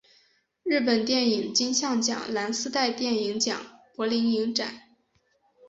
[0.63, 3.55] 日本电影金像奖蓝丝带电影奖
[3.95, 4.95] 柏林影展